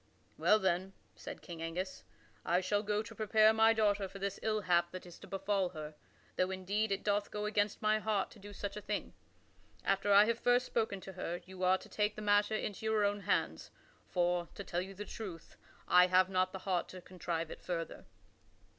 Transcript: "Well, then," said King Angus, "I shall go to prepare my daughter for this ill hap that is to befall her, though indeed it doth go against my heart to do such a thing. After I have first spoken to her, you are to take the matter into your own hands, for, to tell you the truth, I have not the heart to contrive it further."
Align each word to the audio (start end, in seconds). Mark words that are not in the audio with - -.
"Well, 0.35 0.57
then," 0.57 0.93
said 1.15 1.43
King 1.43 1.61
Angus, 1.61 2.03
"I 2.43 2.59
shall 2.59 2.81
go 2.81 3.03
to 3.03 3.13
prepare 3.13 3.53
my 3.53 3.71
daughter 3.71 4.07
for 4.07 4.17
this 4.17 4.39
ill 4.41 4.61
hap 4.61 4.89
that 4.89 5.05
is 5.05 5.19
to 5.19 5.27
befall 5.27 5.69
her, 5.69 5.93
though 6.37 6.49
indeed 6.49 6.91
it 6.91 7.03
doth 7.03 7.29
go 7.29 7.45
against 7.45 7.83
my 7.83 7.99
heart 7.99 8.31
to 8.31 8.39
do 8.39 8.51
such 8.51 8.75
a 8.75 8.81
thing. 8.81 9.13
After 9.85 10.11
I 10.11 10.25
have 10.25 10.39
first 10.39 10.65
spoken 10.65 11.01
to 11.01 11.13
her, 11.13 11.41
you 11.45 11.61
are 11.61 11.77
to 11.77 11.87
take 11.87 12.15
the 12.15 12.21
matter 12.23 12.55
into 12.55 12.83
your 12.87 13.05
own 13.05 13.19
hands, 13.19 13.69
for, 14.09 14.47
to 14.55 14.63
tell 14.63 14.81
you 14.81 14.95
the 14.95 15.05
truth, 15.05 15.55
I 15.87 16.07
have 16.07 16.29
not 16.29 16.51
the 16.51 16.57
heart 16.65 16.87
to 16.89 17.01
contrive 17.01 17.51
it 17.51 17.61
further." 17.61 18.05